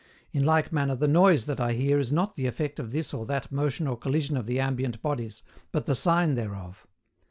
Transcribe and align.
In 0.31 0.43
like 0.43 0.71
manner 0.73 0.95
the 0.95 1.07
noise 1.07 1.45
that 1.45 1.61
I 1.61 1.73
hear 1.73 1.99
is 1.99 2.11
not 2.11 2.35
the 2.35 2.47
effect 2.47 2.79
of 2.79 2.89
this 2.89 3.13
or 3.13 3.23
that 3.27 3.51
motion 3.51 3.85
or 3.85 3.95
collision 3.95 4.35
of 4.35 4.47
the 4.47 4.59
ambient 4.59 4.99
bodies, 4.99 5.43
but 5.71 5.85
the 5.85 5.93
sign 5.93 6.33
thereof. 6.33 6.87